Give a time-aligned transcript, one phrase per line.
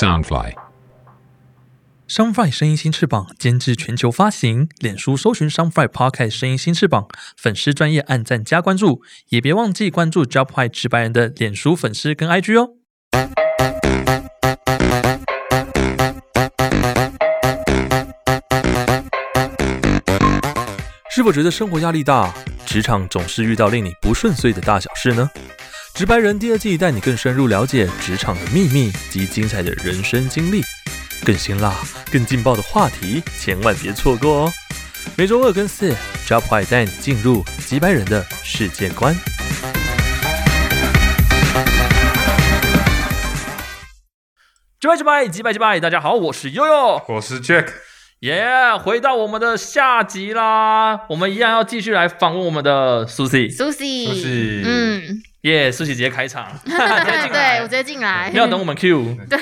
[0.00, 0.52] Soundfly。
[2.08, 12.74] Soundfly 声音新翅膀监制全球发行，脸书搜寻 Soundfly Podcast 声音新翅膀，粉丝专业按赞加关注，也别忘记关注 Job High 直白人的脸书粉丝跟 IG 哦。
[21.10, 22.32] 是否觉得生活压力大，
[22.64, 25.28] 职场总是遇到令你不顺遂的大小事呢？
[25.98, 30.62] 直白人第二季带你更深入了解职场的秘密及精彩的人生经历。
[31.26, 31.74] 更辛辣、
[32.12, 34.52] 更劲爆的话题，千万别错过哦！
[35.16, 35.92] 每周二跟四
[36.24, 39.12] ，Job High 带你进入直白人的世界观。
[44.78, 47.70] 直白直白直白直白，大家好，我是悠悠，我是 Jack，
[48.20, 48.46] 耶
[48.80, 51.06] 回到我们的下集啦！
[51.08, 59.16] 我们一样要继续来访问我们的 Susie，Susie，Susie 嗯，耶，Susie 直接开场，直接进来对我直接进来，没有等我们 Q。
[59.28, 59.38] 对，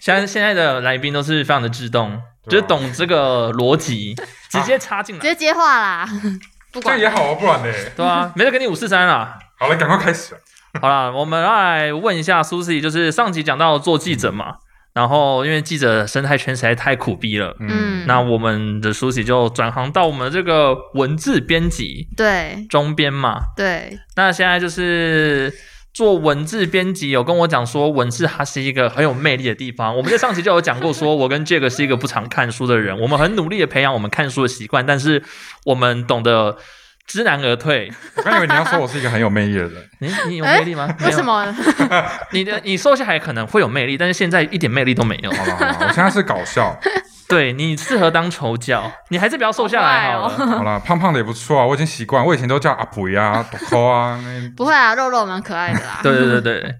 [0.00, 4.14] 现在现在的来宾都是非常的自动，就是懂这个逻辑，
[4.50, 6.08] 直接插进来，直接接话啦，
[6.72, 7.72] 不管这样也好啊，不然呢？
[7.96, 9.38] 对啊，没得给你五四三啦。
[9.58, 10.38] 好了，赶快开始啊。
[10.80, 14.56] 好啦，我们来问一下 Susie，就是上集讲到做记者嘛，
[14.96, 25.52] 然后因为记者生态圈实在太苦逼了，嗯，那我们的 Susie 就转行到我们这个文字编辑对中编嘛，对，那现在就是。
[25.96, 29.96] 做文字编辑有跟我讲说，文字它是一个很有魅力的地方。
[29.96, 35.22] 我们在上期就有讲过，说我跟 Jack 是一个不常看书的人，我们很努力的培养我们看书的习惯，但是
[35.64, 36.58] 我们懂得
[37.06, 37.92] 知难而退。
[38.16, 40.86] 我刚以为你要说我是一个很有魅力的人， 你你有魅力吗？
[40.98, 41.22] 没有为什？
[41.24, 41.54] 么？
[42.32, 45.30] 你的你瘦下来可能会有魅力，但是现在一点魅力都没有。
[45.30, 46.78] 好了好了，我现在是搞笑。
[47.28, 50.28] 对你适合当丑角，你还是不要瘦下来好了。
[50.28, 54.20] 好了，胖胖的也不错啊，我已经习惯，我以前都叫阿肥啊、朵扣啊，
[54.56, 55.98] 不会啊，肉肉蛮可爱的啦。
[56.04, 56.74] 对对对对。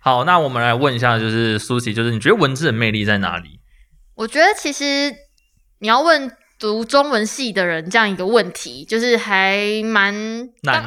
[0.00, 3.60] 好，那我们来问一下，就是苏琪，就是你觉得文字的魅力在哪里？
[4.16, 5.14] 我觉得其实
[5.78, 6.28] 你要问
[6.60, 10.14] 读中文系的人这样一个问题，就是还蛮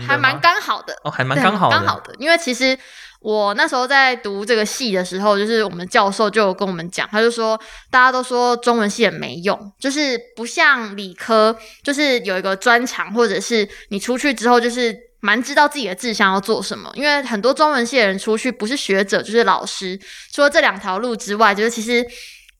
[0.07, 1.75] 还蛮刚好的，哦，还蛮刚好的。
[1.75, 2.77] 刚好的，因为其实
[3.19, 7.59] 我那时候在读这个系的时候，就是我们教授就有跟我们讲，他就说
[7.91, 14.95] 大家都说中文系很没用，就是不像理科，就是有一个专长，或者是你出去之后就是。
[15.25, 19.97] 蛮知道自己的志向要做什么，因为很多中文系的人出去不是学者就是老师，
[20.33, 22.05] 除了这两条路之外，就是其实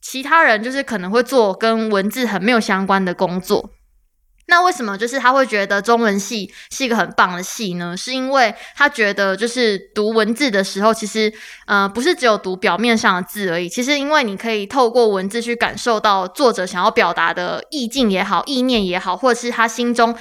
[0.04, 3.72] 其他人就是可能会做跟文字很没有相关的工作。
[4.48, 7.96] 那为什么就是他会觉得中文系是一个很棒的系呢？
[7.96, 11.32] 是因为他觉得就是读文字的时候，其实
[11.66, 13.70] 呃不是只有读表面上的字而已。
[13.70, 20.14] 其实因为你可以透过文字去感受到作者想要表达的意境也好、意念也好，或者是他心中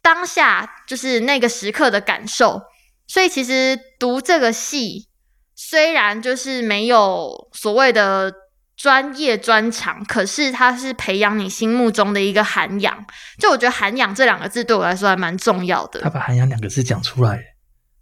[0.00, 2.62] 当下就是那个时刻的感受。
[3.06, 5.08] 所以其实读这个系
[5.54, 8.32] 虽然就是没有所谓的
[8.76, 13.04] 专业专长，可是它是培养你心目中的一个涵养。
[13.38, 16.10] 就我觉得“涵养”这两个字对我来说还蛮重要的他。
[16.10, 17.38] 把涵养两个字讲出来，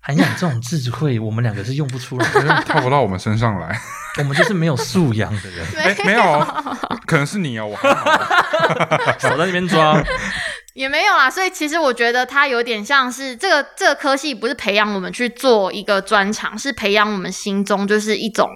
[0.00, 3.78] 涵养这种智慧，我们两个是用不出来的，套不到我们身上来。
[4.18, 9.16] 我们就是没有素养的人，哎，没有哦， 可能是你哦，我还好。
[9.18, 10.02] 少在那边装。
[10.74, 18.48] 也没有啦，所以其实我觉得它有点像是这个这个科系不是培养我们去做一个专长，是培养我们心中就是一种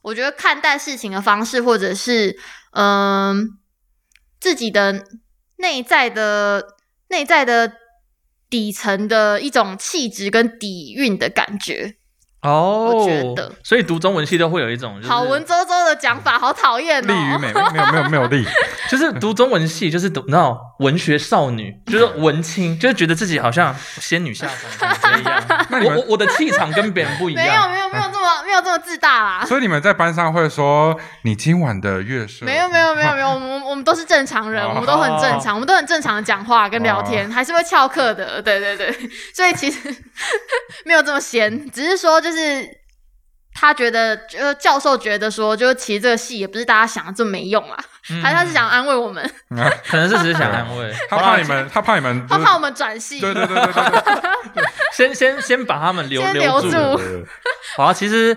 [0.00, 2.38] 我觉得看待事情的方式，或者是
[2.72, 3.58] 嗯、
[4.40, 5.04] 自己的
[5.56, 6.76] 内在的
[7.08, 7.72] 内在的
[8.48, 11.97] 底层的一种气质跟底蕴的感觉。
[12.42, 17.38] 哦，我觉得，所以读中文系都会有一种、就是、好文绉绉的讲法，好讨厌力与哦。
[17.38, 18.46] 美，没有没有没有利。
[18.88, 25.42] 就是读中文系，就是读那种文学少女，就是文青，就是觉得自己好像仙女下凡一样。
[25.68, 27.68] 那你我我我的气场跟别人不一样没有。
[27.68, 29.44] 没有没有这么没有这么自大啦。
[29.44, 32.46] 所以你们在班上会说你今晚的月色？
[32.46, 38.94] 没有没有没有没有，我们 我们都是正常人，哦我们都很正常，我们都很正常的讲话跟聊天，还是会翘课的，对对对，
[39.34, 39.94] 所以其实
[40.84, 42.68] 没有这么闲，只是说就是
[43.54, 47.76] 他觉得，就教授觉得说，就其实这个戏也不是大家想的这么没用啊，
[48.10, 48.22] 嗯。
[48.22, 49.28] 还是他是想安慰我们，
[49.88, 50.92] 可能是只是想安慰。
[51.08, 53.82] 他好啦怕你们，他怕你们，他怕我们转系，对对对对对
[54.54, 54.64] 对
[54.94, 56.68] 先先先把他们留先留住。
[56.68, 57.02] 留住。
[57.02, 57.24] 对。
[57.76, 58.34] 好啊，其实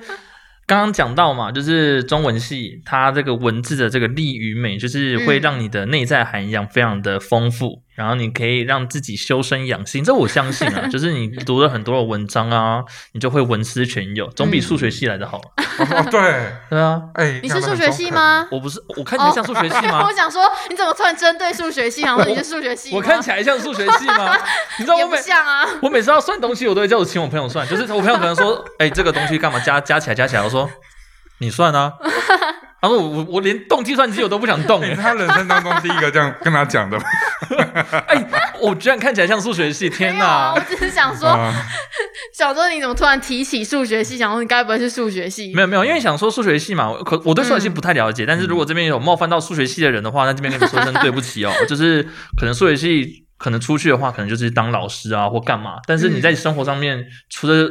[0.65, 5.41] 刚刚讲到嘛，就是中文系它这个文字的这个力与美，就是会嗯。
[5.41, 10.03] 让你的内在涵养非常的丰富，然后你可以让自己修身养性。
[10.03, 12.83] 这我相信啊， 就是你读了很多的文章啊，
[13.13, 15.41] 你就会文思泉涌，总比数学系来的好。
[16.09, 18.47] 对，对啊，哎，你是数学系吗？
[18.51, 20.03] 我不是，我看起来像数学系吗？
[20.07, 22.01] 我想说，你怎么突然针对数学系？
[22.03, 22.97] 然后你是数学系吗？
[22.97, 24.37] 我看起来像数学系吗？
[24.77, 25.67] 你知道我每像啊。
[25.81, 30.69] 我每次要算东西，我都会叫我请我朋友算，就是我朋友可能说， 哎、这个东西干嘛加加起来加起来，我说
[31.39, 31.93] 你算啊。
[32.81, 37.03] 他说我我我连动计算机我都不想动 哎你是，他人生当中第一个这样跟他讲的吗？
[38.07, 38.27] 哎，
[38.59, 40.59] 我居然看起来像数学系，天哪我！
[40.67, 41.53] 只是想说，啊
[42.35, 44.17] 想说你怎么突然提起数学系？
[44.17, 45.53] 想说你该不会是数学系？
[45.53, 52.01] 没有没有，因为想说数学系嘛，我可我对数学系嗯不太了解，但是如果这边有冒犯到数学系的人的话，那这边跟你们说声对不起哦，就是
[52.37, 57.69] 可能数学系可能出去的话，可能就是当老师啊或干嘛，但是你在生活上面除了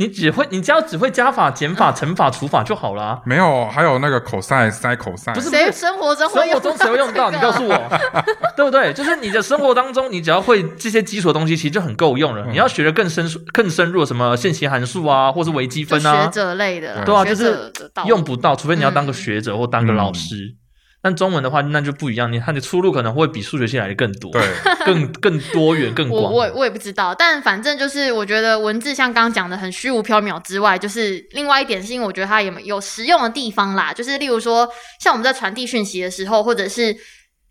[0.00, 3.20] 你只会你只要只会加法、减法、 乘法、除法就好啦。
[3.26, 7.30] 没有，还有那个口塞塞口塞，不是谁生活中生活中谁会用到？
[7.30, 7.76] 你告诉我，
[8.56, 8.94] 对不对？
[8.94, 12.42] 就是你的生活当中，你只要会这些基础的东西，其实就很够用了。
[12.46, 17.70] 嗯你要学的更深、更深入，什么线性函数啊，或是微积分啊，学者类的，对啊，就是
[18.06, 20.56] 用不到，除非你要当个嗯学者或当个老师。
[21.02, 24.42] 但中文的话，那就不一样，你它的出路可能会比数学系来的更多，对，
[24.84, 26.24] 更更多元、 更广。
[26.24, 34.68] 我我我也不知道，但反正就是我觉得文字像刚刚讲的很虚无缥缈之外，就是另外一点是因为我觉得它也有实用的地方啦，就是例如说
[35.00, 36.94] 像我们在传递讯息的时候，或者是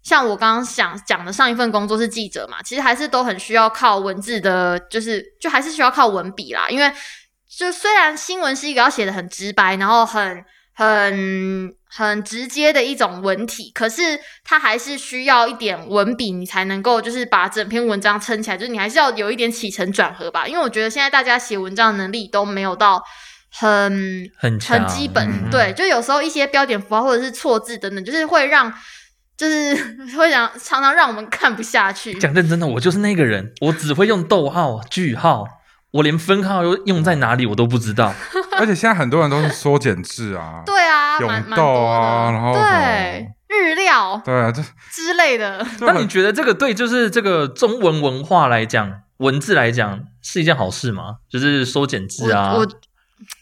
[0.04, 6.92] 像我刚刚想讲的上一份工作是记者嘛，其实还是都很需要靠文字的，就是就还是需要靠文笔啦，因为
[7.58, 10.46] 就虽然新闻是一个要写的很直白，然后很
[10.80, 20.48] 很很直接的一种文体，可是它还是需要一点文笔，你才能够就是把整篇文章撑起来，就是你还是要有一点起承转合吧。
[20.48, 23.04] 因为我觉得现在大家写文章的能力都没有到
[23.52, 28.74] 很很很基本，嗯对，就有时候一些标点符号或者是错字等等，就是会让。
[29.36, 29.74] 就是
[30.18, 35.46] 会让常常让我们看不下去，讲认真的，我就是那个人，我只会用逗号、句号，
[35.92, 38.14] 我连分号又用在哪里我都不知道。
[38.60, 51.18] 而且现在很多人都是缩减字啊， 对啊，永豆多的，啊然后对日料 对啊，这之类的，那你觉得这个对就是这个中文文化来讲，文字来讲是一件好事吗？
[51.30, 52.68] 就是缩减字啊，我我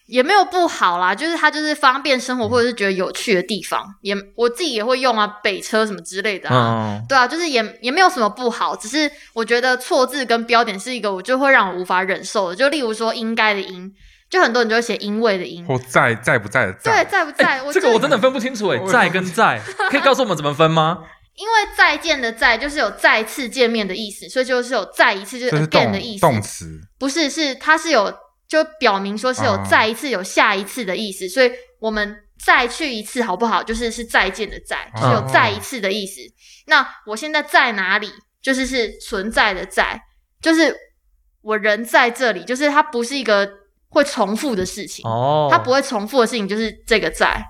[0.08, 6.98] 也没有不好啦，就是它就是方便生活或者是觉得有趣的地方，也我自己也会用啊，北车什么之类的啊。
[7.00, 12.56] 嗯，对啊，就是也也没有什么不好，只是我觉得错字跟标点是一个我就会让我无法忍受的。
[12.56, 13.92] 就例如说应该的应，
[14.30, 17.62] 就很多人就会写因为的因，或在在不在的在对，在，不在？
[17.74, 21.00] 这个我真的分不清楚哎，在跟在，可以告诉我们怎么分吗？
[21.38, 26.22] 因为再见的再就是有再次见面的意思，所以就是有再一次，就是 again 的意思。
[26.22, 28.12] 动词，不是，是它是有
[28.48, 33.62] 就表明说是有啊再一次、有下一次的意思，所以我们再去一次好不好？
[33.62, 36.22] 就是是再见的再，就是有哦再一次的意思。
[36.68, 38.12] 那我现在在哪里？
[38.40, 40.00] 就是是存在的在，
[40.42, 40.74] 就是
[41.42, 43.50] 我人在这里，就是它不是一个
[43.90, 47.44] 会重复的事情，哦，它不会重复的事情就是这个在。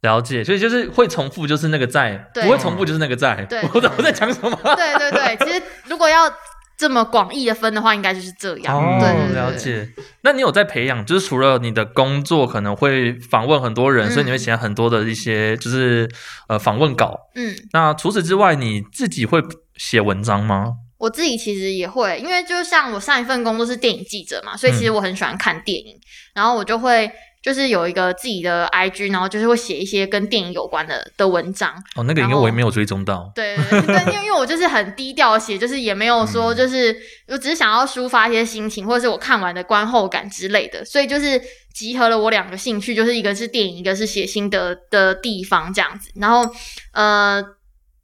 [0.00, 3.44] 了解，所以就是会重复，就是那个在；不会重复，就是那个在。
[3.44, 4.56] 对 我在我在讲什么？
[4.76, 6.32] 对对对，其实如果要
[6.76, 8.76] 这么广义的分的话，应该就是这样。
[8.76, 9.88] 哦，对对对了解。
[10.22, 16.08] 那你有在培养，就是除了你的工作可能会访问很多人，嗯所以你会写很多的一些就是
[16.48, 17.18] 呃访问稿。
[17.34, 19.42] 嗯，那除此之外，你自己会
[19.76, 20.74] 写文章吗？
[20.98, 25.94] 我自己其实也会，因为就像我上一份工作是电影记者嘛，所以其实我很喜欢看电影，
[26.34, 27.10] 然后我就会
[27.46, 31.72] 就是有一个自己的 IG，然后就是会写一些跟电影有关的的文章。
[31.94, 33.30] 哦，那个因为然后我也没有追踪到。
[33.36, 36.96] 对对对，对因为因为我就是很低调地写，就是也没有说嗯就是
[37.28, 41.40] 我只是想要抒发一些心情，或者是我看完的观后感之类的，所以就是
[41.72, 46.10] 集合了我两个兴趣，就是一个是电影，一个是写心得的地方这样子。
[46.16, 46.52] 然后
[46.94, 47.40] 呃，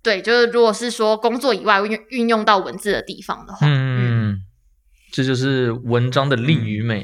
[0.05, 4.38] 对，就是如果是说工作以外运运用到文字的地方的话，嗯，
[5.11, 7.02] 这就是文章的力与美。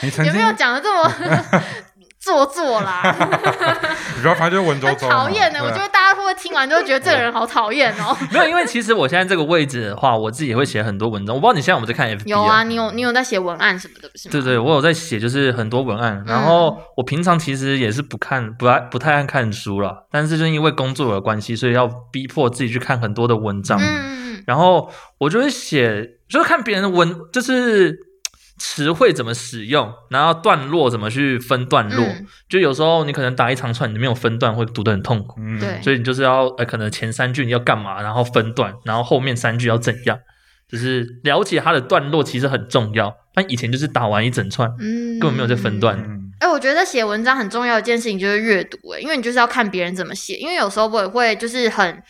[0.00, 1.12] 你曾经有没有讲的这么
[2.28, 3.02] 做作啦？
[4.16, 8.14] 你不要发现就文绉很绉，讨厌的，我觉得大家会不会听完就会觉得这个人好讨厌哦？
[8.30, 11.34] 没有，因为其实我现在这个位置的话，我自己也会写很多文章。
[11.34, 14.32] 我不知道你现在 有没有在看 FB 有啊，你有你有在写文案什么的，不是吗？
[14.32, 16.22] 对对，我有在写，就是很多文案。
[16.26, 23.78] 然后我平常其实也是不看，不爱不太爱看书了，但是就是因为工作的关系，所以要逼迫自己去看很多的文章。
[23.80, 27.96] 嗯嗯嗯，然后我就会写，就是看别人的文，就是
[28.58, 32.04] 词汇怎么使用，然后段落怎么去分段落。
[32.04, 35.40] 嗯就有时候你可能打一长串，你没有分段，会读得很痛苦。
[35.40, 40.18] 嗯对所以你就是要呃，可能前三句你要干嘛，然后分段，然后后面三句要怎样，
[40.68, 43.14] 就是了解它的段落其实很重要。
[43.34, 45.98] 但以前就是打完一整串，嗯，根本没有在分段。
[45.98, 52.00] 嗯哎、我觉得写文章很重要的一件事情就是阅读、哎，因为你就是要看别人怎么写，因为有时候我也会就是很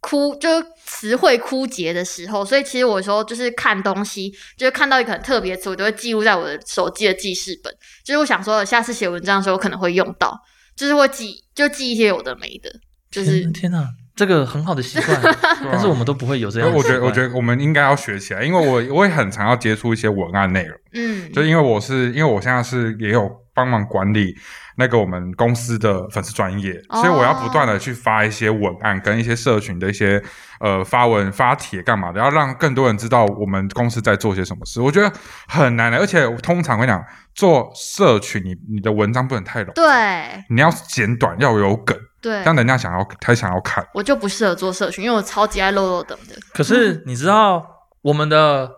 [0.00, 7.72] 枯，就是词汇枯竭的时候，所以其实我有时候就是看东西，就是看到一个很特别词，我都会记录在我的手机的记事本，
[8.04, 10.38] 就是我想说下次写文章的时候可能会用到，
[10.76, 12.70] 就是会记就记一些有的没的，
[13.10, 15.36] 就是天天哪，这个很好的习惯，
[15.70, 24.36] 但是我们都不会有这样的我觉得，我觉得我们应该要学起来，因为我我也很常要接触一些文案内容，嗯，就因为我是因为我现在是也有帮忙管理
[24.76, 30.22] 那个我们公司的粉丝专业，所以我要不断的去发一些文案跟一些社群的一些
[30.60, 34.80] 呃发文发帖干嘛的，要让更多人知道我们公司在做些什么事。
[34.80, 35.12] 我觉得
[35.48, 43.84] 很难的，而且我通常会讲做社群，你你的文章不能太冗，对你要简短，要有梗，对，让人家想要他想要看。
[43.92, 46.36] 我就不适合做社群，因为我超级爱漏漏等的。
[46.54, 47.66] 可是你知道
[48.02, 48.70] 我们的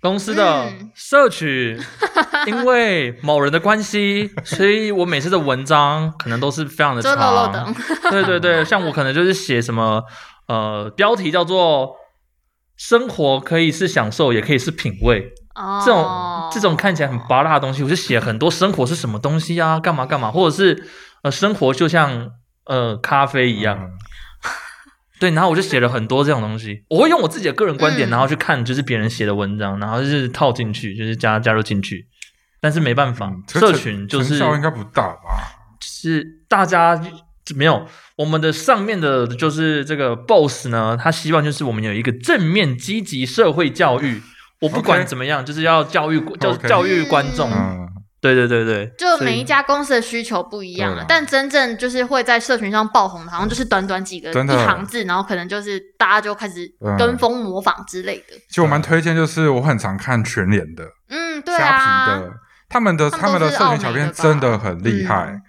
[0.00, 0.90] 公司的嗯。
[0.94, 1.78] 社群，
[2.46, 7.16] 因为某人的关系，所以我每次的文章可能都是非常的长。
[7.16, 7.74] 漏漏，
[8.10, 10.02] 对对对， 像我可能就是写什么
[10.48, 11.96] 呃标题叫做
[12.76, 20.86] “生活可以是享受，也可以是品味”哦，这种这种看起来很拔辣的东西，我就写很多生活是什么东西啊，干嘛干嘛，或者是
[21.22, 22.30] 呃生活就像
[22.64, 23.90] 呃咖啡一样。
[25.20, 32.06] 嗯对，然后我就写了很多这种东西，我会用我自己的个人观点，嗯然后去看就是别人写的文章，然后就是套进去，就是加加入进去。
[32.60, 35.58] 但是没办法，嗯社群就是应该不大吧？
[35.82, 36.96] 是大家
[37.44, 37.86] 就没有
[38.16, 44.22] 我们的上面的就是这个 boss 呢，他希望就是我们有一个正面积极社会教育。
[44.60, 47.50] 我不管怎么样就是要教育教教育观众。
[47.50, 47.88] 嗯，
[48.20, 58.36] 对对对对，就每一家公司的需求不一样对啦，啊但真正就是会在社群上爆红的，好像就是短短几个一行字，然后可能就是大家就开始嗯跟风模仿之类的。
[58.48, 62.32] 其实我蛮推荐，就是我很常看全脸的、嗯，对虾啊皮，的，
[62.68, 65.42] 他们的他他们的社群小编真的很厉害，嗯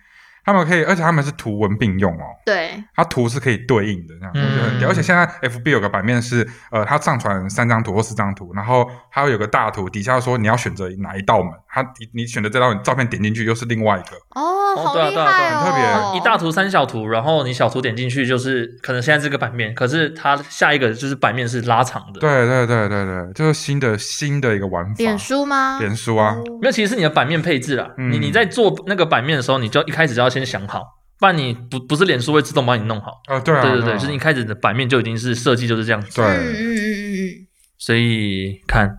[0.44, 2.24] 他们可以，而且他们是图文并用哦。
[2.44, 4.90] 对，它图是可以对应的，这样、嗯我觉得很屌。
[4.90, 14.42] 而且现在 FB 有个版面是，呃，它上传三张图或四张图，然后还有有个大图，底下说你要选择哪一道门，它你你选择这张照片点进去又是另外一个，哦，
[14.76, 16.14] 哦好厉对啊对啊对害啊很特别哦！
[16.16, 22.20] 一大图三小图，然后你小图点进去就是可能现在这个版面，可是它下一个就是版面是拉长的。
[22.20, 24.94] 对对对对对，就是新的新的一个玩法。
[24.98, 25.80] 脸书吗？
[25.80, 27.90] 脸书啊，哦没有，其实是你的版面配置啦。
[27.98, 30.84] 嗯你你在做那个版面的时候，你就一开始就要先想好，
[31.20, 33.12] 不然你不不是脸书会自动帮你弄好。
[33.30, 36.14] 哦，对啊，对对对，啊就是一开始的版面就已经是设计就是这样子。
[36.16, 37.48] 对嗯嗯嗯嗯嗯，
[37.78, 38.90] 所以看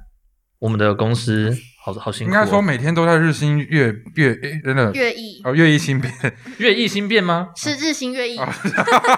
[0.58, 2.34] 我们的公司好好辛苦、哦。
[2.34, 6.12] 应该说每天都在日新月月，诶真的月异哦，月异新变。
[6.58, 7.48] 月异新变吗？
[7.56, 8.48] 是日新月异，哦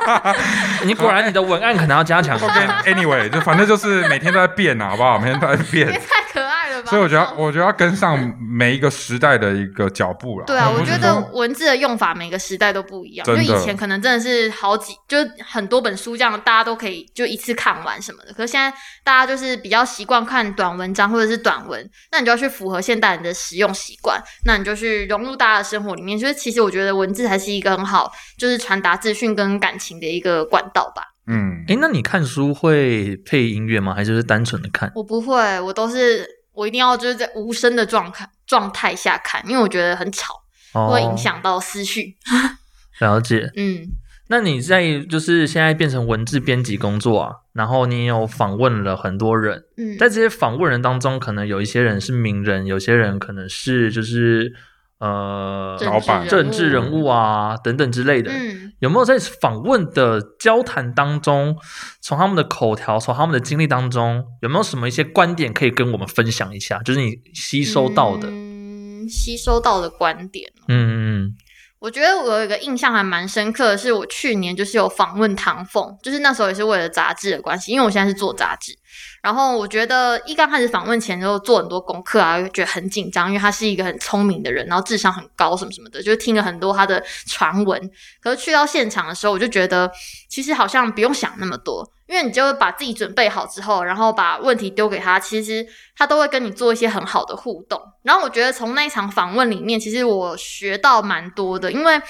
[0.84, 2.38] 你果然你的文案可能要加强。
[2.38, 5.18] OK，Anyway，就反正就是每天都在变啊，好不好？
[5.18, 5.92] 每天都在变也。
[5.98, 6.90] 太可爱了吧！
[6.90, 10.46] 所以我觉得，我觉得要跟上每一个时代的一个脚步了。
[10.46, 13.24] 对啊，我觉得文字的用法每个时代都不一样。
[13.26, 18.32] 就以前可能真的是好几，就很多本书这样，大家都可以就一次看完什么的。
[18.32, 26.18] 可是现在大家就是比较习惯看短文章或者是短文，那你就要去符合现代人的使用习惯，那你就去融入大家的生活里面。
[26.18, 31.02] 就是其实我觉得文字还是一个很好，就是传达资讯跟感情的一个管道吧。
[31.26, 33.94] 嗯，诶，那你看书会配音乐吗？
[33.94, 34.92] 还是就是单纯的看？
[34.94, 40.34] 我不会，我都是我一定要就是在无声的状态状态下看，因为我觉得很吵，
[40.74, 42.16] 哦会影响到思绪。
[43.00, 43.50] 了解。
[43.56, 43.88] 嗯。
[44.28, 54.54] 那你在就是现在变成文字编辑工作啊，然后你有访问了很多人，嗯，在这些访问人当中，可能有一些人是名人，有些人可能是就是
[54.98, 58.32] 呃政治老板人政治人物啊等等之类的。
[58.32, 61.56] 嗯，有没有在访问的交谈当中，
[62.00, 66.78] 从他们的口条，从他们的经历当中，有没有什么一些观点可以跟我们分享一下？
[66.82, 70.50] 就是你吸收到的，嗯嗯，吸收到的观点。
[70.68, 71.34] 嗯嗯
[71.84, 78.74] 我觉得我有一个印象还蛮深刻的是，我去年就是有访问唐凤，就是那时候也是为了杂志的关系，因为我现在是做杂志。
[79.22, 87.78] 然后我觉得一刚开始访问前就做很多功课啊，觉得很紧张，因为他是一个很聪明的人，然后智商很高什么什么的，就听了很多他的传闻。
[88.22, 89.90] 可是去到现场的时候，我就觉得
[90.30, 97.80] 其实好像不用想那么多，因为你就把自己准备好之后，然后把问题丢给他，其实他都会跟你做一些很好的互动。
[98.02, 102.00] 然后我觉得从那一场访问里面，其实我学到蛮多的，因为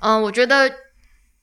[0.00, 0.70] 嗯、我觉得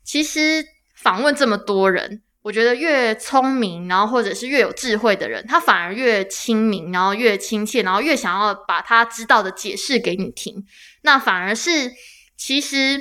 [0.04, 0.64] 其实
[0.96, 2.22] 访问这么多人。
[2.42, 10.66] 我觉得越聪明，然后或者是越有智慧的人，他反而越亲民，然后越亲切，然后越想要把他知道的解释给你听。
[11.02, 11.92] 那反而是
[12.38, 12.98] 其实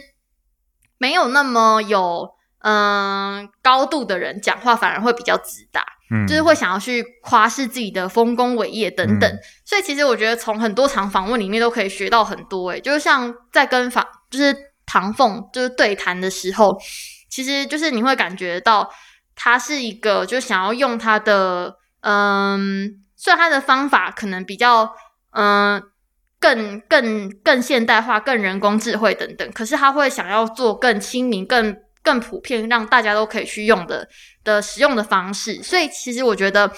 [0.98, 5.84] 没有那么有嗯、高度的人讲话，反而会比较直达。
[6.10, 9.30] 嗯，就是会想要去夸示自己的丰功伟业等等。
[9.30, 12.70] 嗯所以其实我觉得从很多场访问里面都可以学到很多。
[12.70, 16.74] 诶，就是像在跟访就是唐凤就是对谈的时候，
[17.28, 18.90] 其实就是你会感觉到
[19.36, 24.90] 他是一个就想要用他的嗯，虽然他的方法可能比较
[25.32, 25.82] 嗯。
[26.40, 34.08] 更更更现代化、更人工智慧等等，可是他会想要做更亲民、更更普遍，让大家都可以去用的
[34.44, 35.62] 的使用的方式。
[35.62, 36.70] 所以其实我觉得，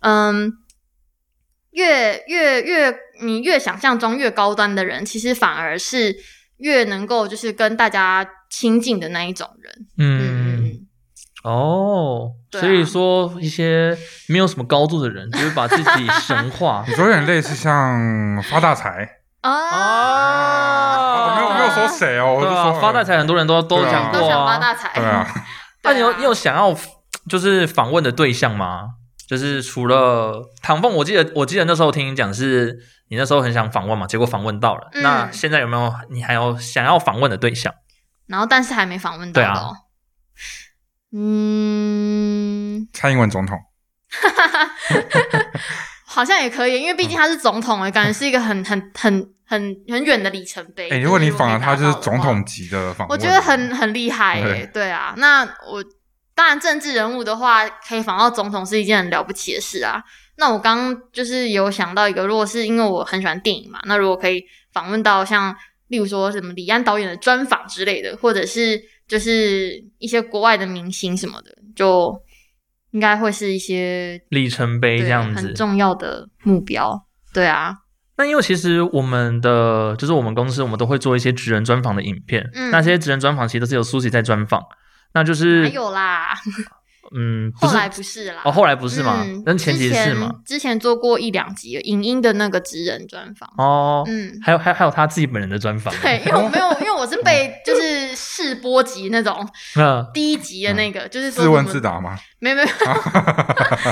[0.00, 0.52] 嗯，
[1.72, 6.16] 越越越你越想象中越高端的人，其实反而是
[6.58, 9.86] 越能够就是跟大家亲近的那一种人。
[9.98, 10.86] 嗯嗯嗯，
[11.44, 13.96] 哦，所以说一些
[14.28, 24.58] 没有什么高度的人，就是把自己神化 你说有点类似像发大财，啊，没有没有说谁哦，我对啊，就说发大财很多人都都对啊讲过发啊。
[24.58, 24.90] 大财。
[24.94, 25.26] 对啊，
[25.84, 26.74] 那你有你有想要
[27.28, 28.90] 就是访问的对象吗？
[29.28, 32.78] 就是除了唐凤，我记得我记得那时候听你讲是
[33.10, 34.88] 你那时候很想访问嘛，结果访问到了。
[34.92, 37.74] 嗯那现在有没有你还有想要访问的对象？
[38.26, 39.76] 然后但是还没访问到对啊哦。
[41.12, 43.58] 嗯，蔡英文总统，
[46.18, 50.88] 好像也可以，因为毕竟他是总统哎，感觉是一个很很很很很远的里程碑。
[50.88, 55.84] 哎，就如果你访了他，就是总统级的访问，我觉得很很厉害对诶、对啊，那我
[56.34, 60.02] 当然政治人物的话，可以访到总统是一件很了不起的事啊。
[60.38, 65.54] 那我刚刚就是有想到一个，如果是因为我很喜欢电影嘛，那如果可以访问到像
[65.86, 72.12] 例如说什么李安导演的专访之类的，或者是就是一些国外的明星什么的，就
[72.92, 75.54] 应该会是一些里程碑这样子很。
[75.54, 77.06] 重要的目标。
[77.32, 77.74] 对啊，
[78.16, 82.48] 那因为其实我们的就是我们公司，我们都会做一些职人专访的影片。
[82.54, 84.62] 嗯那些职人专访其实都是由苏西在专访，
[85.14, 86.34] 那就是还有啦，
[87.14, 90.30] 嗯，后来不是啦，哦，后来不是嘛嗯，但前提是嘛。
[90.44, 93.48] 之前做过一两集影音的那个职人专访。
[93.56, 95.94] 哦，嗯，还有还有还有他自己本人的专访。
[96.02, 102.18] 对，因为我没有，因为我是被 就是试播集那种嗯，第一集的那个，就是说自问自答吗？
[102.40, 102.68] 没有没有，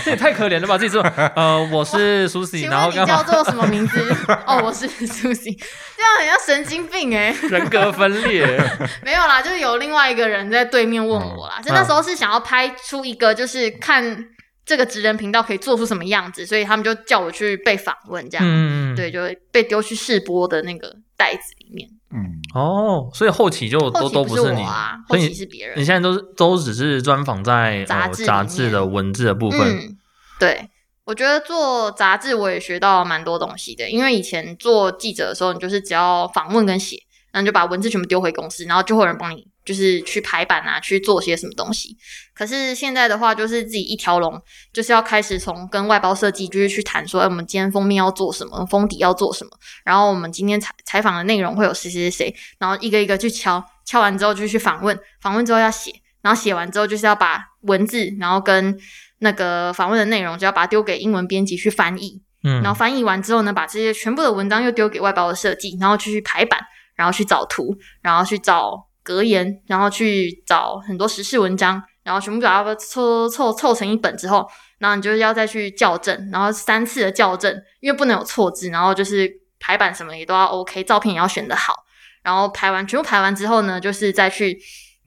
[0.04, 0.76] 这也 太可怜了吧！
[0.78, 1.02] 自己说，
[1.34, 4.00] 呃，我是苏西，请然后你叫做什么名字？
[4.46, 5.58] 哦，我是 Susie，
[5.96, 8.46] 这样很像神经病哎、人格分裂。
[9.02, 14.24] 没有啦，就是有另外一个人在对面问我啦，就那时候是想要拍出一个，就是看
[14.64, 21.88] 这个职人频道可以做出什么样子，所以他们就叫我去被访问，这样，嗯，对，就被丢去试播的那个袋子里面。
[22.10, 25.84] 嗯，哦，所以后期就都后期不都是你啊，后所以期是别人你。
[25.84, 29.60] 现在都是都只是专访在杂志的文字的部分。
[29.60, 29.96] 嗯，
[30.38, 30.70] 对，
[31.04, 37.02] 我觉得做杂志我也学到蛮多东西的，因为以前做记者的时候，你就是只要访问跟写，
[37.36, 41.94] 然后就把文字全部丢回公司，然后就会有人帮你就是去排版啊，去做些什么东西。
[42.34, 44.40] 可是现在的话，就是自己一条龙，
[44.72, 49.50] 就是要开始从跟外包设计就是去谈说，哎，我们今天封面要做什么，封底要做什么，
[49.84, 58.74] 然后我们今天采采访的内容会有谁谁谁，然后一个一个去敲，敲完之后就去访问，访问之后要写，然后写完之后就是要把文字，然后跟
[59.18, 66.60] 那个访问的内容就要把它丢给英文编辑去翻译，嗯，然后翻译完之后呢，把这些全部的文章又丢给外包的设计，然后继续排版，
[66.96, 79.30] 然后去找图，然后去找格言，然后去找很多时事文章，然后全部把它凑凑凑成一本之后，然后你就要再去校正，然后三次的校正，因为不能有错字，然后就是
[79.60, 81.84] 排版什么也都要 OK，照片也要选得好，
[82.22, 84.58] 然后排完全部排完之后呢，就是再去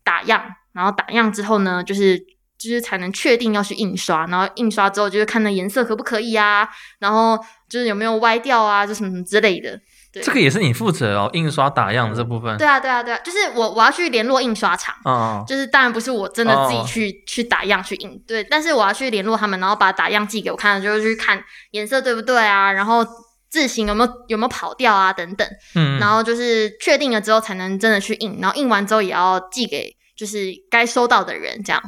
[0.04, 2.18] 打样，然后打样之后呢，就是
[2.58, 6.68] 就是才能确定要去印刷，然后印刷之后就是看那颜色可不可以啊，
[7.00, 9.80] 然后就是有没有歪掉啊，就什么什么之类的。
[10.12, 12.58] 对这个也是你负责哦，印刷打样的这部分。
[12.58, 14.96] 对啊，对啊，对啊，就是我我要去联络印刷厂。
[15.06, 21.40] 嗯，就是当然不是我真的自己哦去、去打样去印，对，但是我要去联络他们，然后把打样寄给我看，就是去看
[21.72, 23.06] 颜色对不对啊，然后
[23.50, 31.80] 字型有没有有没有跑掉啊等等，嗯，然后就是确定了之后才能真的去印，然后印完之后也要寄给就是该收到的人，这样，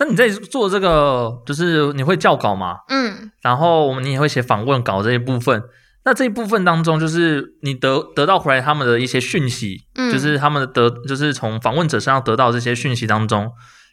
[0.00, 2.78] 那你在做这个，就是你会校稿吗？
[2.88, 5.62] 嗯然后我们你也会写访问稿这一部分。
[6.04, 13.50] 那这一部分当中，就是你得得到回来他们的一些讯息，嗯，就是他们的得，就是从访问者身上得到这些讯息当中，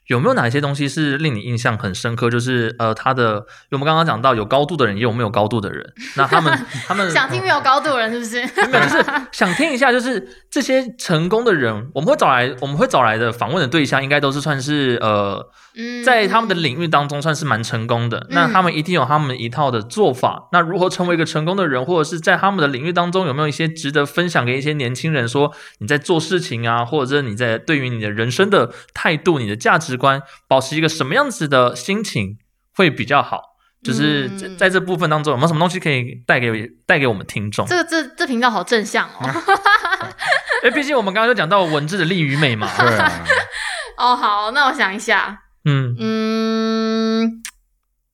[0.08, 2.30] 有没有哪一些东西是令你印象很深刻？
[2.30, 5.93] 就是呃，他的我们刚刚讲到有高度的人，也有没有高度的人。
[6.15, 8.41] 那他们 他们想听没有高度的人是不是？
[8.70, 18.26] 没有，就是想听一下，就是这些成功的人，我们会找来，我们会找来的访问的对象，应该都是算是呃，嗯，在他们的领域当中算是蛮成功的。
[18.30, 20.48] 那他们一定有他们一套的做法。
[20.52, 25.28] 那如何成为一个成功的人，或者是在他们的领域当中有没有一些值得分享给一些年轻人？
[25.28, 32.38] 说你在做事情啊，或者是你在对于你的人生的态度、你的价值观，保持一个什么样子的心情
[32.75, 33.41] 会比较好？
[33.83, 37.65] 就是在这部分当中，有没有什么东西可以带给带给我们听众？
[37.67, 39.21] 这个这这频道好正向哦。
[40.63, 42.67] 因为毕竟我们刚刚就讲到文字的利与美嘛。
[42.77, 43.12] 对啊，
[43.97, 47.43] 哦，好，那我想一下，嗯嗯，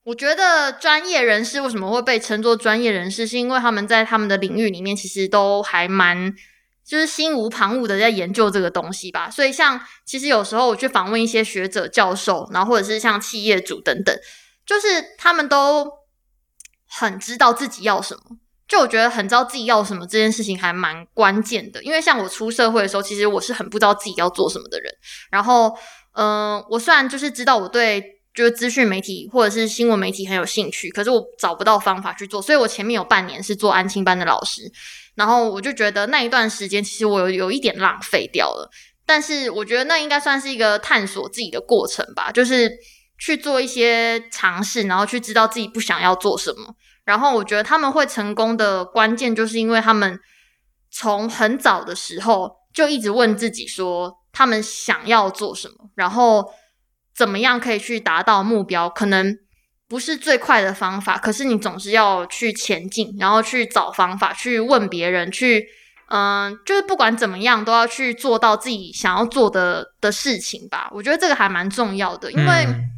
[0.03, 6.33] 我觉得专业人士为什么会被称作专业人士，是因为他们在他们的领域里面其实都还蛮。
[6.85, 14.15] 就是心无旁骛的在研究这个东西吧，所以像其实有时候我去访问一些学者、教授，然后或者是像企业主等等，
[14.65, 15.89] 就是他们都
[16.87, 18.37] 很知道自己要什么。
[18.65, 24.91] 就我觉得很知道自己要什么这件事情还蛮关键的，因为像我出社会的时候，其实我是很不知道自己要做什么的人。
[25.29, 25.77] 然后，
[26.13, 28.01] 嗯、我虽然就是知道我对
[28.33, 34.61] 就是资讯媒体或者是新闻媒体很有兴趣，可是我找不到方法去做，所以我前面有半年是做安亲班的老师，
[35.15, 38.69] 然后我就觉得那一段时间其实我有有一点浪费掉了。
[39.05, 42.71] 但是我觉得那应该算是一个探索自己的过程吧，就是
[43.19, 46.73] 去做一些尝试，然后去知道自己不想要做什么。
[47.03, 50.17] 然后我觉得他们会成功的关键，就是因为他们
[50.89, 56.49] 从很早的时候就一直问自己说，他们想要做什么，然后
[57.13, 58.89] 怎么样可以去达到目标。
[58.89, 59.37] 可能
[59.93, 65.67] 不是最快的方法，可是你总是要去前进，然后去找方法，去问别人，去
[66.07, 70.89] 嗯，就是不管怎么样，都要去做到自己想要做的的事情吧。
[70.91, 72.65] 我觉得这个还蛮重要的，因为。
[72.65, 72.89] 嗯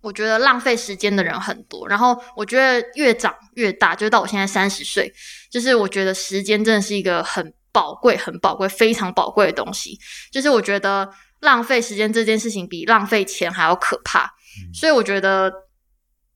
[0.00, 5.12] 我觉得浪费时间的人很多，然后我觉得越长越大，就到我现在三十岁，
[5.50, 9.98] 就是我觉得时间真的是一个很宝贵、很宝贵、非常宝贵的东西。
[10.30, 11.10] 就是我觉得
[11.40, 14.30] 浪费时间这件事情比浪费钱还要可怕，
[14.72, 15.52] 所以我觉得，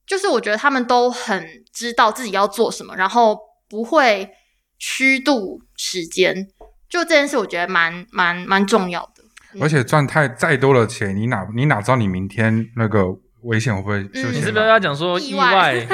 [0.06, 3.38] 就是我觉得他们都很知道自己要做什么，然后
[3.68, 4.28] 不会
[4.78, 6.48] 虚度时间。
[6.88, 9.22] 就这件事，我觉得蛮蛮蛮重要的。
[9.60, 13.04] 而且赚太再多的钱，你哪你哪知道你明天那个
[13.44, 14.32] 危险会不会出嗯？
[14.32, 15.86] 你是不是要讲说意意外外？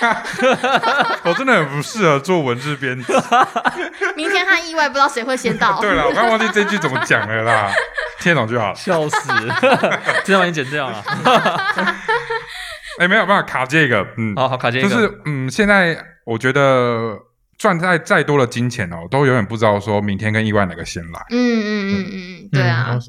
[1.24, 3.12] 我真的很不适合做文字编辑。
[4.16, 5.78] 明天和意外不知道谁会先到。
[5.82, 7.70] 对了，我刚忘记这句怎么讲了啦，
[8.18, 8.74] 听得懂就好。
[8.74, 9.28] 笑死！
[10.24, 11.04] 这段已经剪掉了。
[12.98, 17.16] 哎，没有办法卡这个，嗯，好好卡这就个，是嗯，现在我觉得
[17.56, 21.26] 赚再再多的金钱哦，都永远不知道说明天跟意外哪个先来。
[21.30, 23.00] 嗯嗯嗯嗯嗯，对啊，嗯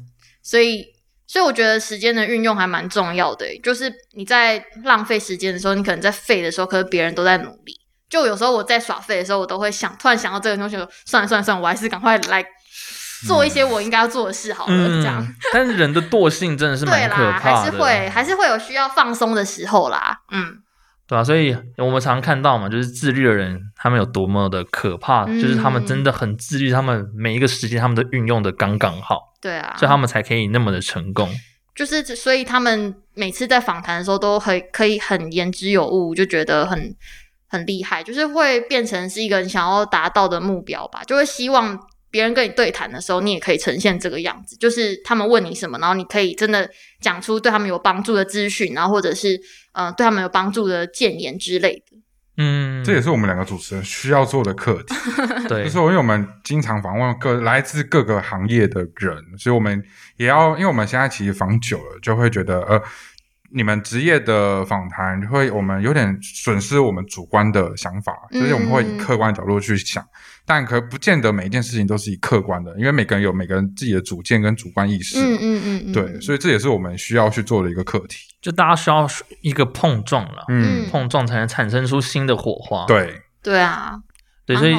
[0.42, 0.84] 所以
[1.26, 7.74] 所以我觉得时间的运用还蛮重要的欸，就是你在浪费时间的时候，你可能在废的时候，可是别人都在努力。
[8.10, 12.44] 就有时候我在耍废的时候，我都会想，突然想到这个东西，算了算了算了，我还是赶快来
[13.26, 15.22] 做一些我应该要做的事好了，这样。
[15.22, 20.20] 嗯，但是人的惰性真的是蛮可，怕的，还是会还是会有需要放松的时候啦。
[20.30, 20.58] 嗯，
[21.06, 31.28] 对啊，所以我们常看到嘛，就是自律的人，他们有多么的可怕，嗯就是他们真的很自律，他们每一个时间他们都运用的刚刚好，对啊，所以他们才可以那么的成功。
[31.74, 36.94] 就是所以他们每次在访谈的时候都很可以很言之有物，就觉得很
[37.48, 41.78] 很厉害，就是会变成是一个你想要达到的目标吧，就会希望
[42.12, 46.70] 别人跟你对谈的时候，你也可以呈现这个样子，就是他们问你什么，然后你可以真的
[47.00, 49.34] 讲出对他们有帮助的资讯，然后或者是
[49.72, 51.96] 嗯、呃对他们有帮助的谏言之类的。
[52.36, 54.94] 嗯，这也是我们两个主持人需要做的课题。
[55.48, 59.82] 对就是，因为我们经常访问各来自各个行业的人，所以我们
[60.16, 62.82] 也要，因为我们现在其实访久了，就会觉得呃，
[63.54, 70.02] 你们职业的访谈会我们有点损失我们主观的想法，就是我们会以客观角度去想，
[70.54, 75.18] 但可不见得每一件事情都是以客观的，因为每个人有每个人自己的主见跟主观意识。
[75.18, 78.18] 嗯嗯嗯嗯，对，所以这也是我们需要去做的一个课题。
[78.42, 79.08] 就大家需要
[79.40, 82.84] 一个碰撞了，嗯，嗯碰撞才能产生出新的火花。
[82.84, 83.94] 对，对啊，
[84.44, 84.76] 对，所以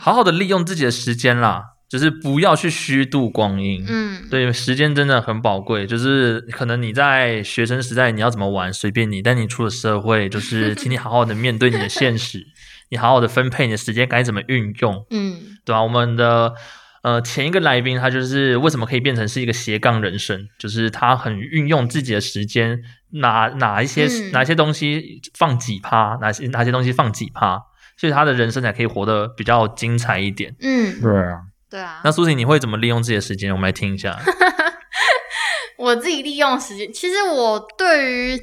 [0.00, 3.84] 好好的利用自己的时间啦，就是不要去虚度光阴。
[3.86, 5.86] 嗯，对，时间真的很宝贵。
[5.86, 12.46] 就是可能你在学生时代你要怎么玩随便你，但你出了社会，就是请你好好的面对你的现实，
[12.88, 16.54] 你好好的分配你的时间该怎么运用，嗯对吧、我们的
[17.02, 22.80] 呃前一个来宾他就是为什么可以变成是一个斜杠人生，就是他很运用自己的时间，
[23.14, 27.60] 哪哪一些、嗯哪些东西放几趴，哪些哪些东西放几趴，
[27.96, 30.54] 所以他的人生才可以活得比较精彩一点。
[30.60, 32.00] 嗯，对啊，对啊。
[32.04, 33.52] 那苏婷，你会怎么利用自己的时间？
[33.52, 34.18] 我们来听一下。
[35.78, 38.38] 我自己利用时间，其实我对于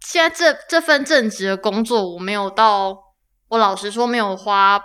[0.00, 2.96] 现在这这份正职的工作，我没有到，
[3.48, 4.80] 我老实说没有花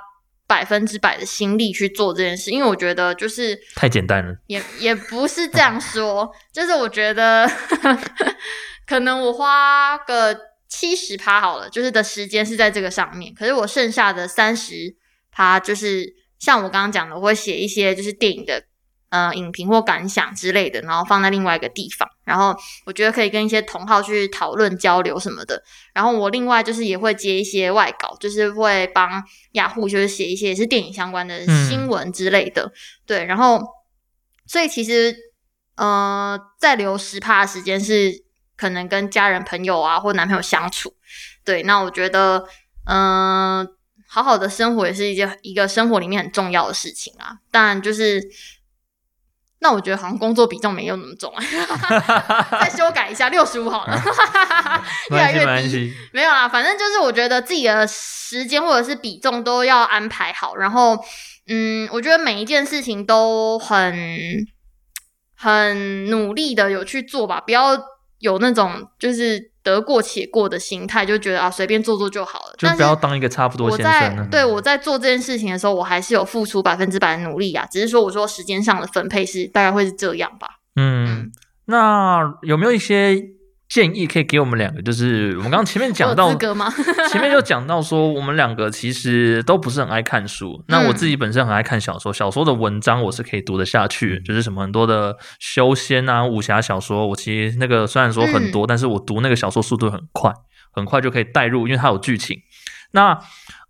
[0.47, 4.35] 百分之百的心力去做这件事，因为我觉得就是太简单了。
[4.47, 7.49] 也也不是这样说，就是我觉得
[8.85, 14.95] 可能我花个七十趴好了，就是的时间是在这个上面，可是我剩下的三十
[15.31, 18.63] 趴就是像我刚刚讲的，我会写一些就是电影的
[19.13, 25.61] 呃影评或感想之类的，然后放在另外一个地方，然后我觉得可以跟一些同好去讨论交流什么的。
[25.93, 32.71] 然后我另外就是也会接一些外稿，就是会帮雅虎就是写一些也是电影相关的嗯新闻之类的，
[33.05, 33.61] 对，然后
[34.47, 35.15] 所以其实
[35.75, 38.23] 呃，在留十趴的时间是
[38.57, 40.91] 可能跟家人、朋友啊或男朋友相处。
[41.45, 42.43] 对，那我觉得
[42.85, 43.67] 嗯、呃
[44.07, 47.35] 好好的生活也是一件一个生活里面很重要的事情啊。
[47.49, 48.21] 但就是
[49.63, 51.33] 那我觉得好像工作比重没有那么重，
[52.61, 53.97] 再修改一下，六十五好了，
[55.09, 55.69] 越来越低。
[55.69, 55.93] 系。
[56.11, 60.99] 没有啦，反正就是我觉得自己的时间或者是比重都要安排好，然后
[61.47, 63.95] 嗯，我觉得每一件事情都很
[65.35, 67.71] 很努力的有去做吧，不要
[68.19, 72.55] 有那种就是得过且过的心态，就觉得啊随便做做就好了。
[72.57, 74.27] 就不要当一个差不多先我在生了。
[74.29, 80.59] 对我在做这件事情的时候，我还是有付出百分之百的努力啊，只是说我说时间上的分配是大概会是这样吧。
[80.75, 81.31] 嗯，
[81.65, 83.15] 那有没有一些
[83.73, 84.83] 建议可以给我们两个？
[84.83, 86.29] 就是 我们刚刚前面讲到？
[87.09, 90.63] 前面就讲到说，我们两个其实都不是很爱看书。
[90.67, 100.31] 那嗯我自己本身很爱看小说，小说的文章我是可以读得下去，就是什么很多的修仙啊、武侠小说，我其实那个虽然说很多，但是我读那个小说速度很快，
[100.71, 102.37] 很快就可以带入，因为它有剧情。
[102.91, 103.17] 那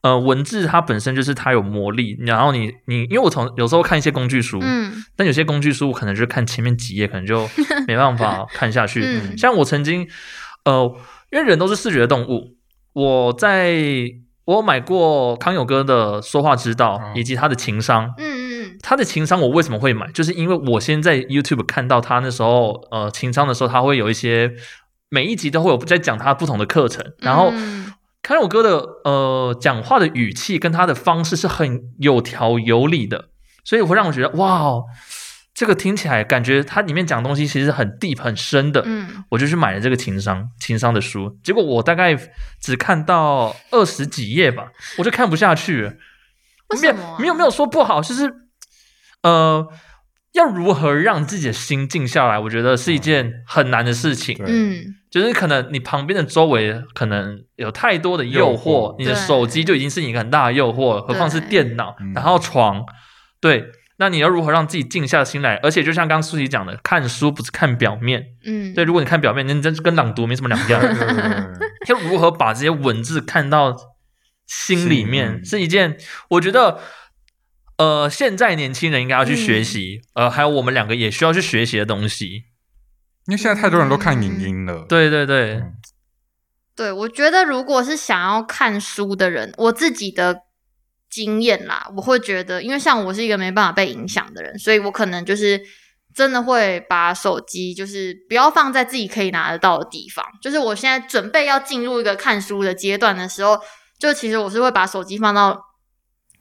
[0.04, 7.50] 呃，文字它本身就是它有魔力，然后你你，因为我从有时候看一些工具书，嗯但有些工具书我可能就看前面几页，可能就
[7.88, 9.02] 没办法看下去。
[9.04, 10.08] 嗯像我曾经，
[10.66, 10.94] 呃，
[11.32, 12.56] 因为人都是视觉动物，
[12.94, 13.74] 我在
[14.46, 18.14] 我有买过康永哥的说话之道，哦以及他的情商。
[18.18, 20.12] 嗯嗯他的情商我为什么会买？
[20.12, 24.52] 就是因为我先在 YouTube 看到他那时候呃情商的时候，他会有一些
[25.10, 27.93] 每一集都会有在讲他不同的课程，然后嗯
[28.24, 33.30] 康永哥的呃讲话的语气跟他的方式是很有条有理的，
[33.64, 34.86] 所以会让我觉得哇哦，
[35.54, 42.18] 这个听起来感觉他里面讲的东西其实很 deep 很深的，嗯我就去买了这个情商情商的书，结果我大概
[42.62, 45.94] 只看到二十几页吧，我就看不下去了。
[46.70, 48.34] 没有为什么啊没有没有说不好，就是
[49.22, 49.68] 呃，
[50.32, 54.36] 要如何让自己的心静下来，我觉得是一件很难的事情。
[54.48, 62.84] 嗯就是可能你旁边的周围可能有太多的诱诱惑惑，你的手机就已经是一个很大的诱惑，何况是电脑，嗯然后床，
[63.40, 63.64] 对。
[63.98, 65.58] 那你要如何让自己静下心来？
[65.58, 68.84] 而且就像刚刚舒淇讲的，看书不是看表面，嗯，对。
[68.84, 70.82] 如果你看表面，那真是跟朗读没什么两样。
[71.88, 73.78] 要如何把这些文字看到
[74.48, 75.96] 心里心面，嗯是一件
[76.32, 76.80] 我觉得，
[77.78, 82.46] 呃，现在年轻人应该要去学习，呃，还有我们两个也需要去学习的东西。
[83.28, 85.74] 因为现在太多人都看影音了，对对对，嗯。
[86.76, 90.42] 对，我觉得如果是想要看书的人，我自己的
[91.08, 95.62] 经验啦，我会觉得，因为像我是一个没办法被影响的人，所以我可能就是
[96.16, 100.26] 真的会把手机就是不要放在自己可以拿得到的地方。
[100.42, 103.60] 就是我现在准备要进入一个看书的阶段的时候，
[104.00, 105.64] 就其实我是会把手机放到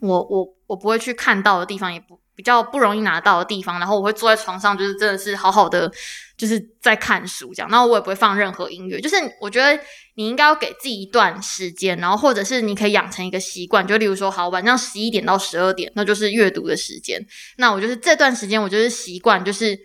[0.00, 5.90] 我我我不会去看到的地方，也不比较不容易拿到的地方，然后我会坐在床上，就是真的是好好的
[6.36, 9.78] 就是在看书这样，然后我也不会放任何音乐，就是我觉得
[10.14, 17.24] 你应该要给自己一段时间，然后或者是你可以养成一个习惯，就例如说，好晚上十一点到十二点，那就是阅读的时间，
[17.56, 19.78] 那我就是这段时间我就是习惯就是。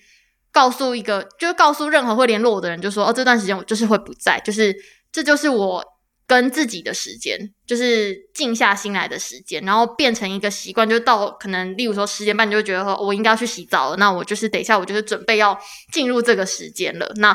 [0.50, 4.76] 告诉一个，就是告诉任何会联络我的人，就说哦，这段时间我就是会不在，就是
[5.12, 5.84] 这就是我
[6.28, 15.58] 跟自己的时间，就是静下心来的时间，然后变成一个习惯，就到可能例如说十点半，你就觉得说我应该要去洗澡了，那我就是等一下我就是准备要
[15.94, 17.34] 进入这个时间了，那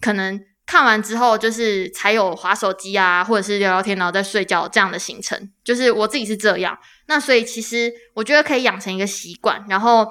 [0.00, 6.78] 可能看完之后就是才有划手机啊，或者是聊聊天，然后再睡觉这样的行程，就是我自己是这样。
[7.08, 10.08] 那所以其实我觉得可以养成一个习惯，然后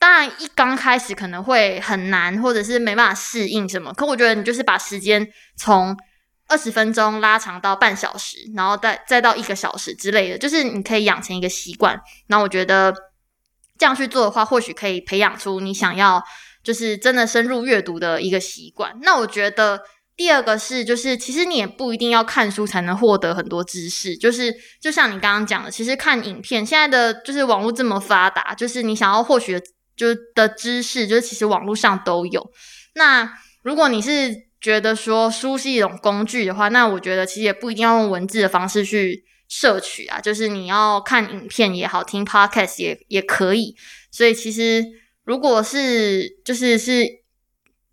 [0.00, 5.24] 当然一刚开始可能会很难，或者是没办法适应什么，可我觉得你就是把时间
[5.56, 5.96] 从
[6.52, 11.98] 二十分钟拉长到半小时，然后再再到一个小时之类的，就是你可以养成一个习惯。
[12.26, 12.92] 那我觉得
[13.78, 16.22] 这样去做的话，或许可以培养出你想要
[16.62, 18.98] 就是真的深入阅读的一个习惯。
[19.00, 19.80] 那我觉得
[20.14, 29.58] 第二个是，就是其实你也不一定要看书才能获得很多知识，就是就像你刚刚讲的，其实看影片，现在的就是网络这么发达，就是你想要获取
[29.96, 32.50] 就是的知识，就是其实网络上都有。
[32.94, 43.74] 那如果你是觉得说书是一种工具的话，那我觉得其实也不一定要用文字的方式去摄取啊，就是你要看影片也好，听 podcast 也也可以。
[44.10, 44.84] 所以其实
[45.24, 47.04] 如果是就是是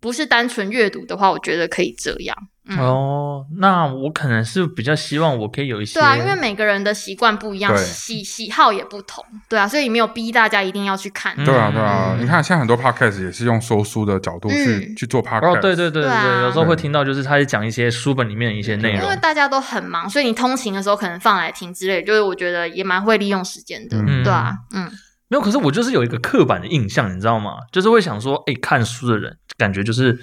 [0.00, 2.36] 不是单纯阅读的话，我觉得可以这样。
[2.66, 11.34] 嗯，哦，那我可能是比较希望我可以有一些对啊，因为每个人的习惯不一样，喜喜好也不同，对啊，所以没有逼大家一定要去看。
[11.36, 12.22] 嗯对啊，对啊，嗯。
[12.22, 14.96] 你看，现在很多 podcast 也是用说书的角度去、嗯。
[14.96, 15.56] 去做 podcast。
[15.56, 16.42] 哦，对对对对啊。
[16.42, 19.02] 有时候会听到就是他在讲一些书本里面的一些内容。
[19.02, 19.16] 因为。
[19.20, 24.22] 大家都很忙，所以你通勤的时候可能放来听之类，就是我觉得也蛮会利用时间的，嗯。
[24.22, 24.90] 对啊，嗯，
[25.30, 27.58] 没有，可是我就是有一个刻板的印象，你知道吗？
[27.70, 30.18] 就是会想说，哎，看书的人感觉就是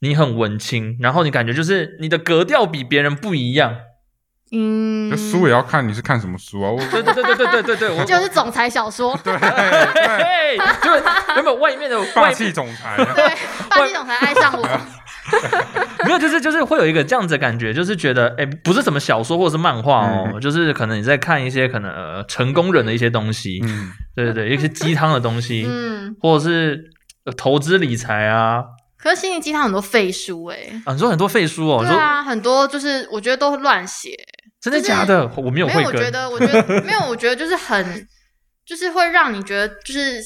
[0.00, 3.76] 你很文青，然后你感觉就是你的格调比别人不一样。
[4.54, 6.70] 嗯就，书也要看你是看什么书啊。
[6.70, 11.02] 我对对对对对对对对，我就是总裁小说，对对，嘿，就是
[11.36, 13.34] 原本外面的外霸气总裁，对，
[13.70, 14.80] 霸气总裁爱上我，
[16.04, 20.40] 没有，就是就是会有一个这样子的感觉，就是觉得哎，不是什么小说或者是漫画哦，嗯。
[20.40, 26.90] 就是可能你在看一些可能、呃、成功人的一些东西，嗯，对对对，一些鸡汤的东西，嗯，或者是、
[27.24, 28.64] 呃投资理财啊。
[28.98, 34.10] 可是心灵鸡汤很多废书哎、啊，你说很多废书哦，对啊，很多就是我觉得都乱写，
[34.60, 35.28] 真的假的？
[35.36, 38.06] 我没有没有，我，觉得，我觉得 没有，我觉得就是很，
[38.64, 40.20] 就是会让你觉得就是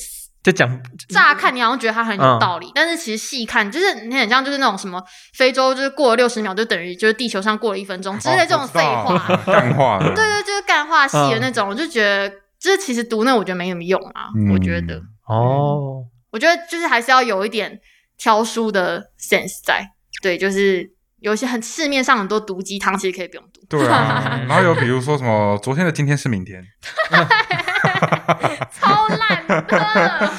[0.47, 5.03] 就讲乍看你好像觉得它很有嗯道理，但是其实细看就是你很像就是那种什么
[5.35, 9.99] 非洲就是过了六十秒就等于就是地球上过了一分钟之类这种废话，干话。
[9.99, 12.31] 的，对对，就是干话系的那种，我就觉得
[12.61, 14.53] 就是其实读那我觉得没什么用啊，嗯。
[14.53, 17.81] 我觉得，哦，我觉得就是还是要有一点
[18.17, 19.85] 挑书的 sense 在，
[20.23, 24.41] 对，就是有一些很市面上很多毒鸡汤其实可以不用读，对啊。
[24.49, 26.63] 然后有比如说什么，昨天的今天是明天，
[28.73, 29.79] 超烂的。
[29.79, 30.33] 啊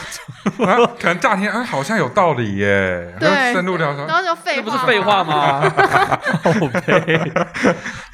[0.99, 5.23] 可能乍听哎好像有道理耶，对然后深入了解然，后就废话，这不是废话？
[5.23, 5.61] 吗？
[6.45, 7.31] 哦呸！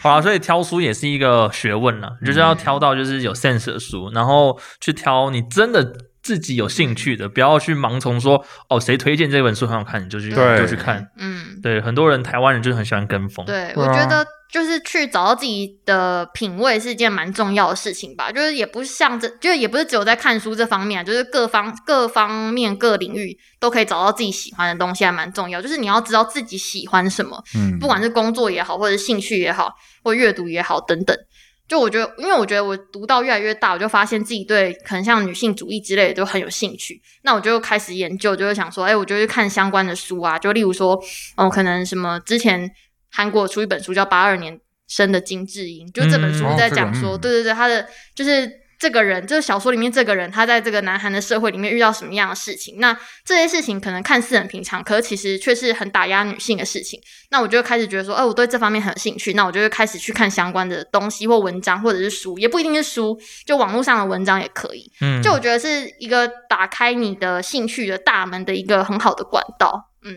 [0.02, 11.08] 好啊，所以挑书也是一个学问了，就是要挑到就是有 sense 的书，然后去挑你真的自己有兴趣的，不要去盲从说哦谁推荐这本书很好看，你就去对就去看。
[11.18, 13.46] 嗯，对，很多人台湾人就是很喜欢跟风。
[13.46, 18.32] 对，对啊我觉得就是去找到自己的品味是一件蛮重要的事情吧。
[18.32, 25.60] 就是也不是像这，就是也不是只有在看书这方面啊，就是各方各方面各领域都可以找到自己喜欢的东西，还蛮重要。
[25.60, 31.18] 就是你要知道自己喜欢什么，嗯不管是工作也好，或者兴趣也好，或阅读也好等等。
[31.66, 37.02] 就我觉得，因为我觉得我读到越来越大，我就发现自己对可能像女性主义之类的都很有兴趣。
[37.24, 41.02] 那我就开始研究，就会想说，哎，我就去看相关的书啊，就例如说，
[41.38, 42.70] 哦，可能什么之前
[43.14, 52.80] 韩国出一本书叫《八二年生的金智英》，就这本书嗯在讲说，对对对，他的就是这个人，就是小说里面这个人，他在这个南韩的社会里面遇到什么样的事情？
[52.80, 57.00] 那这些事情可能看似很平常，可是其实却是很打压女性的事情。
[57.30, 64.92] 那我就开始觉得说，哎、我对这方面很有兴趣，那我就会开始去看相关的东西或文章，或者是书，也不一定是书，就网络上的文章也可以。
[65.00, 69.92] 嗯，就我觉得是一个打开你的兴趣的大门的一个很好的管道。
[70.04, 70.14] 嗯，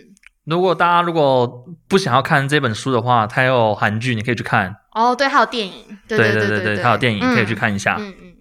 [0.47, 4.75] 如果大家如果不想要看这本书的话，它有韩剧，你可以去看。
[4.93, 7.97] 哦，对，还有电影，对对对对对，还有电影可以去看一下。
[7.99, 8.33] 嗯嗯嗯，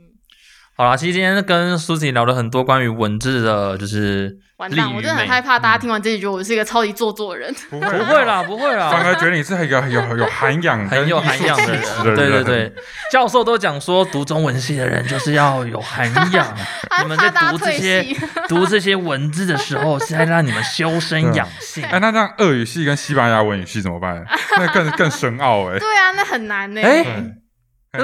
[0.78, 7.54] 好啦，其实今天跟苏琪聊了很多关于文字的，就是完蛋，我真的很害怕大家听完这一句，我是一个超级做作的人。
[7.70, 12.74] 不不会，啦，不会啦，反而觉得你是一个有有涵养、很有涵养的人，对对对，
[13.12, 16.48] 教授都讲说读中文系的人就是要有涵养，
[17.04, 18.02] 你们在读这些
[18.48, 21.84] 读这些文字的时候是在让你们修身养性。
[21.84, 24.26] 哎，那这样俄语系跟西班牙文语系怎么办？
[24.58, 25.78] 那更更深奥哎。
[25.78, 26.82] 对啊，那很难呢。
[26.82, 27.06] 哎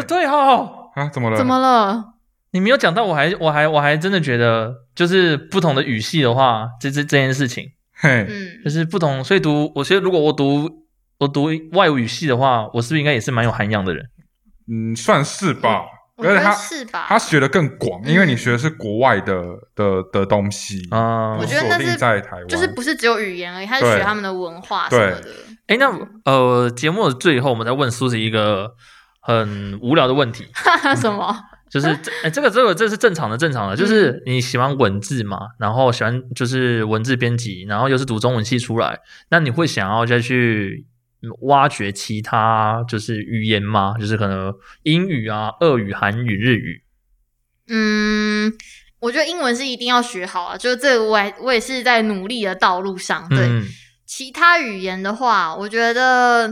[0.07, 1.37] 对哦，啊，怎么了？
[1.37, 2.10] 怎么了？
[2.51, 10.69] 你没有讲到，我还我还我还真的觉得，就是不同的语系的话，这这这件事情，嘿，嗯就，是不同，所以读，我觉得如果我读
[11.19, 14.05] 我读外语系的话，我是不是应该也是蛮有涵养的人？
[14.71, 15.81] 嗯，算是吧。
[16.17, 17.05] 我觉得而且他是吧？
[17.07, 25.29] 他学的更广，嗯因为你学的是国外的的的东西啊我觉得那是在台湾，就是不是只有语言而已，他是对学他们的文化什么的。
[25.65, 25.89] 哎，那
[26.25, 28.75] 呃，节目的最后，我们再问苏子一个
[29.21, 30.45] 很无聊的问题，
[30.99, 31.35] 什么？
[31.71, 40.85] 就是这 哎，这个这个这是正常的，正常的，就是你喜欢文字嘛，然后喜欢就是文字编辑，然后又是读中文系出来，那你会想要再去
[41.43, 43.95] 挖掘其他就是语言吗？
[43.97, 44.53] 就是可能
[44.83, 46.83] 英语啊、俄语、韩语、日语。
[47.69, 48.51] 嗯，
[48.99, 53.29] 我觉得英文是一定要学好啊，就是这个我还我也是在努力的道路上。
[53.29, 53.65] 对，嗯
[54.05, 56.49] 其他语言的话，我觉得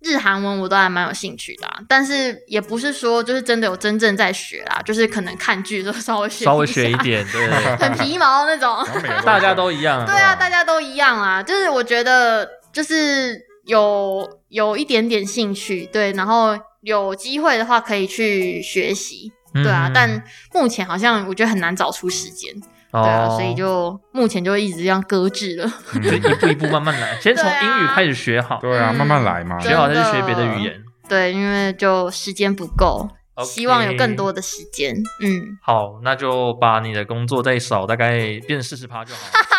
[0.00, 8.86] 日韩文我都还蛮有兴趣的啊、但是也不是说就是真的有真正在学啦，就是可能看剧的时候稍微学稍微学一，点， 对，很皮毛那种。
[9.26, 10.06] 大家都一样。
[10.06, 20.22] 对啊，大家都一样啊，就是我觉得就是有有一点点兴趣，对，然后有机会的话可以去学习，嗯对啊，但
[20.54, 22.54] 目前好像我觉得很难找出时间，
[22.92, 25.70] 对啊，哦所以就目前就一直这样搁置了。
[25.94, 29.58] 就一步一步慢慢来， 先从英语开始学好，对啊，嗯慢慢来嘛。
[29.60, 30.82] 学好再去学别的语言。
[31.08, 34.94] 对，因为就时间不够 OK 希望有更多的时间。
[35.22, 39.32] 嗯，好，那就把你的工作再少大概变四十趴就好了。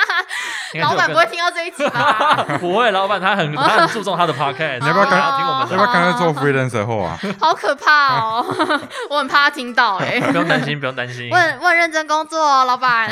[0.81, 2.45] 老板不会听到这一集吧？
[2.59, 5.73] 不会，老板他很他很注重他的 podcast， 你要不要刚才听我们要不？
[5.75, 7.17] 要刚才做 freelancer 后啊？
[7.39, 8.45] 好可怕哦！
[9.09, 13.09] 我很怕他听到哎、不用担心，不用担心我，很我很认真工作哦，老板。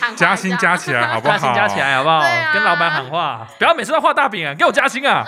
[0.00, 1.36] 喊加薪加起来好不好？
[1.36, 2.20] 加薪加起来好不好？
[2.52, 5.24] 跟老板喊话，不要每次都画大饼啊，给我加薪啊！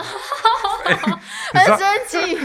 [1.55, 2.39] 很生气。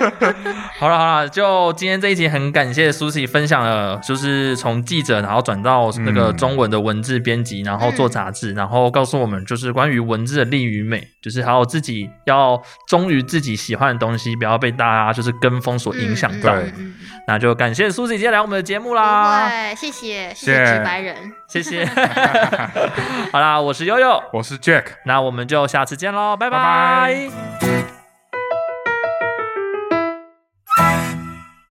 [0.78, 16.54] 好了好了，就今天这一集很感谢苏西分享了，就是从记者然后转到那个嗯中文的文字编辑，然后做杂志，然后告诉我们就是关于文字的利与美，就是还有自己要忠于自己喜欢的东西，不要被大家就是跟风所影响到。
[17.26, 21.39] 那就感谢苏西今天来我们的节目不啦，会，谢谢，谢谢谢直白人。
[21.50, 21.84] 谢谢。
[23.32, 24.84] 好啦，我是悠悠，我是 Jack。
[25.04, 27.99] 那我们就下次见喽，拜拜拜